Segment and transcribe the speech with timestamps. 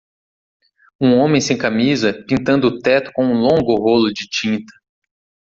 [0.99, 4.73] Um homem sem camisa, pintando o teto com um longo rolo de tinta.